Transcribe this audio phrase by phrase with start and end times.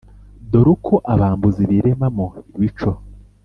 [0.51, 2.91] dore Uko abambuzi biremamo ibico,